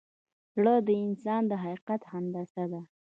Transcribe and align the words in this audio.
زړه 0.55 0.73
د 0.87 0.89
انسان 1.05 1.41
د 1.47 1.51
حقیقت 1.63 2.01
هندسه 2.11 2.63
ده. 2.71 2.81